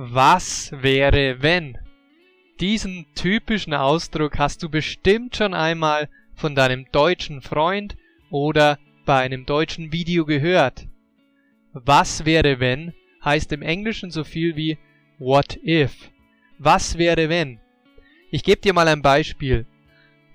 Was 0.00 0.70
wäre 0.70 1.42
wenn? 1.42 1.76
Diesen 2.60 3.06
typischen 3.16 3.74
Ausdruck 3.74 4.38
hast 4.38 4.62
du 4.62 4.68
bestimmt 4.68 5.34
schon 5.34 5.54
einmal 5.54 6.08
von 6.36 6.54
deinem 6.54 6.86
deutschen 6.92 7.42
Freund 7.42 7.96
oder 8.30 8.78
bei 9.06 9.18
einem 9.18 9.44
deutschen 9.44 9.90
Video 9.90 10.24
gehört. 10.24 10.86
Was 11.72 12.24
wäre 12.24 12.60
wenn 12.60 12.94
heißt 13.24 13.50
im 13.50 13.60
Englischen 13.62 14.12
so 14.12 14.22
viel 14.22 14.54
wie 14.54 14.78
What 15.18 15.58
if? 15.64 16.12
Was 16.58 16.96
wäre 16.96 17.28
wenn? 17.28 17.58
Ich 18.30 18.44
gebe 18.44 18.60
dir 18.60 18.74
mal 18.74 18.86
ein 18.86 19.02
Beispiel. 19.02 19.66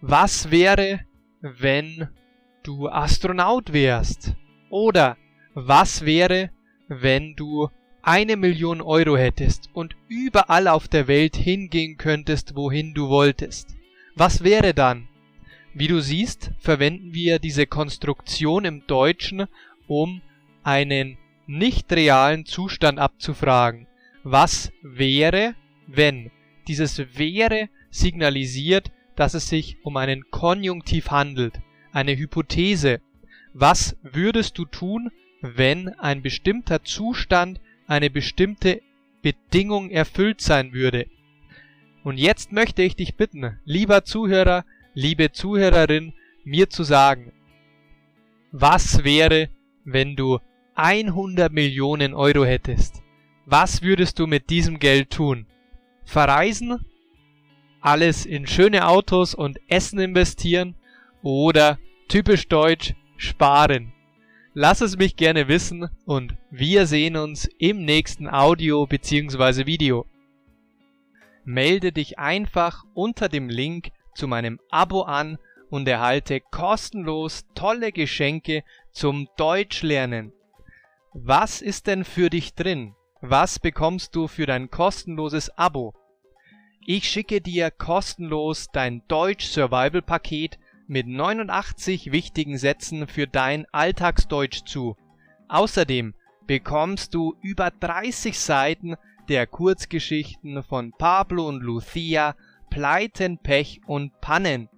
Was 0.00 0.50
wäre, 0.50 1.00
wenn 1.42 2.08
du 2.62 2.88
Astronaut 2.88 3.74
wärst? 3.74 4.34
Oder 4.70 5.18
was 5.52 6.06
wäre, 6.06 6.48
wenn 6.88 7.36
du 7.36 7.68
eine 8.02 8.36
Million 8.36 8.80
Euro 8.80 9.16
hättest 9.16 9.70
und 9.72 9.96
überall 10.08 10.68
auf 10.68 10.88
der 10.88 11.08
Welt 11.08 11.36
hingehen 11.36 11.96
könntest, 11.96 12.56
wohin 12.56 12.94
du 12.94 13.08
wolltest. 13.08 13.76
Was 14.14 14.42
wäre 14.44 14.74
dann? 14.74 15.08
Wie 15.72 15.86
du 15.86 16.00
siehst, 16.00 16.50
verwenden 16.58 17.14
wir 17.14 17.38
diese 17.38 17.66
Konstruktion 17.66 18.64
im 18.64 18.86
Deutschen, 18.86 19.46
um 19.86 20.20
einen 20.62 21.16
nicht 21.46 21.92
realen 21.92 22.44
Zustand 22.44 22.98
abzufragen. 22.98 23.86
Was 24.22 24.72
wäre, 24.82 25.54
wenn? 25.86 26.30
Dieses 26.68 26.98
wäre 27.16 27.68
signalisiert, 27.90 28.90
dass 29.16 29.34
es 29.34 29.48
sich 29.48 29.76
um 29.82 29.96
einen 29.96 30.30
Konjunktiv 30.30 31.10
handelt, 31.10 31.60
eine 31.92 32.16
Hypothese. 32.16 33.00
Was 33.52 33.96
würdest 34.02 34.58
du 34.58 34.64
tun, 34.64 35.10
wenn 35.40 35.88
ein 35.98 36.22
bestimmter 36.22 36.84
Zustand 36.84 37.60
eine 37.90 38.08
bestimmte 38.08 38.82
Bedingung 39.20 39.90
erfüllt 39.90 40.40
sein 40.40 40.72
würde. 40.72 41.06
Und 42.04 42.18
jetzt 42.18 42.52
möchte 42.52 42.82
ich 42.82 42.94
dich 42.94 43.16
bitten, 43.16 43.58
lieber 43.64 44.04
Zuhörer, 44.04 44.64
liebe 44.94 45.32
Zuhörerin, 45.32 46.14
mir 46.44 46.70
zu 46.70 46.84
sagen, 46.84 47.32
was 48.52 49.02
wäre, 49.02 49.50
wenn 49.84 50.14
du 50.14 50.38
100 50.76 51.52
Millionen 51.52 52.14
Euro 52.14 52.44
hättest? 52.44 53.02
Was 53.44 53.82
würdest 53.82 54.20
du 54.20 54.28
mit 54.28 54.50
diesem 54.50 54.78
Geld 54.78 55.10
tun? 55.10 55.46
Verreisen? 56.04 56.84
Alles 57.80 58.24
in 58.24 58.46
schöne 58.46 58.86
Autos 58.86 59.34
und 59.34 59.58
Essen 59.66 59.98
investieren? 59.98 60.76
Oder 61.22 61.78
typisch 62.08 62.46
deutsch 62.46 62.94
sparen? 63.16 63.92
Lass 64.52 64.80
es 64.80 64.96
mich 64.96 65.14
gerne 65.14 65.46
wissen 65.46 65.88
und 66.06 66.34
wir 66.50 66.86
sehen 66.86 67.16
uns 67.16 67.48
im 67.58 67.84
nächsten 67.84 68.28
Audio 68.28 68.84
bzw. 68.84 69.64
Video. 69.64 70.06
Melde 71.44 71.92
dich 71.92 72.18
einfach 72.18 72.82
unter 72.92 73.28
dem 73.28 73.48
Link 73.48 73.92
zu 74.12 74.26
meinem 74.26 74.58
Abo 74.68 75.02
an 75.02 75.38
und 75.70 75.86
erhalte 75.86 76.40
kostenlos 76.40 77.44
tolle 77.54 77.92
Geschenke 77.92 78.64
zum 78.90 79.28
Deutschlernen. 79.36 80.32
Was 81.12 81.62
ist 81.62 81.86
denn 81.86 82.04
für 82.04 82.28
dich 82.28 82.54
drin? 82.54 82.96
Was 83.20 83.60
bekommst 83.60 84.16
du 84.16 84.26
für 84.26 84.46
dein 84.46 84.68
kostenloses 84.68 85.56
Abo? 85.56 85.94
Ich 86.84 87.08
schicke 87.08 87.40
dir 87.40 87.70
kostenlos 87.70 88.66
dein 88.72 89.06
Deutsch 89.06 89.46
Survival 89.46 90.02
Paket 90.02 90.58
mit 90.90 91.06
89 91.06 92.10
wichtigen 92.10 92.58
Sätzen 92.58 93.06
für 93.06 93.28
dein 93.28 93.64
Alltagsdeutsch 93.70 94.64
zu. 94.66 94.96
Außerdem 95.46 96.14
bekommst 96.48 97.14
du 97.14 97.36
über 97.42 97.70
30 97.70 98.36
Seiten 98.36 98.96
der 99.28 99.46
Kurzgeschichten 99.46 100.64
von 100.64 100.90
Pablo 100.90 101.46
und 101.46 101.62
Lucia, 101.62 102.34
Pleiten, 102.70 103.38
Pech 103.38 103.80
und 103.86 104.20
Pannen. 104.20 104.68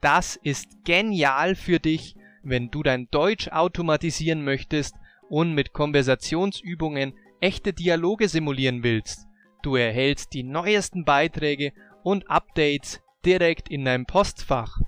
Das 0.00 0.36
ist 0.36 0.84
genial 0.84 1.56
für 1.56 1.80
dich, 1.80 2.14
wenn 2.44 2.70
du 2.70 2.84
dein 2.84 3.08
Deutsch 3.10 3.48
automatisieren 3.48 4.44
möchtest 4.44 4.94
und 5.28 5.54
mit 5.54 5.72
Konversationsübungen 5.72 7.14
echte 7.40 7.72
Dialoge 7.72 8.28
simulieren 8.28 8.84
willst. 8.84 9.26
Du 9.62 9.74
erhältst 9.74 10.34
die 10.34 10.44
neuesten 10.44 11.04
Beiträge 11.04 11.72
und 12.04 12.30
Updates 12.30 13.00
direkt 13.24 13.68
in 13.68 13.84
dein 13.84 14.06
Postfach. 14.06 14.78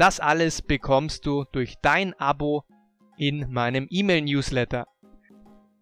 Das 0.00 0.18
alles 0.18 0.62
bekommst 0.62 1.26
du 1.26 1.44
durch 1.52 1.76
dein 1.82 2.18
Abo 2.18 2.64
in 3.18 3.52
meinem 3.52 3.86
E-Mail-Newsletter. 3.90 4.86